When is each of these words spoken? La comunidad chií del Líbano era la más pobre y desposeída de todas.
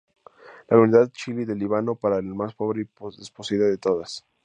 La 0.67 0.77
comunidad 0.77 1.11
chií 1.11 1.45
del 1.45 1.59
Líbano 1.59 1.95
era 2.01 2.15
la 2.15 2.33
más 2.33 2.55
pobre 2.55 2.81
y 2.81 2.89
desposeída 3.17 3.65
de 3.67 3.77
todas. 3.77 4.25